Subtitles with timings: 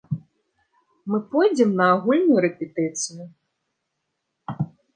[1.11, 3.23] Мы пойдзем на агульную рэпетыцыю.